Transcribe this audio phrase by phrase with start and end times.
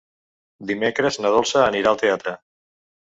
[0.69, 2.33] Dimecres na Dolça anirà al teatre.